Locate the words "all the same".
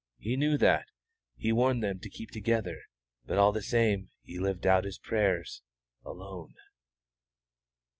3.37-4.09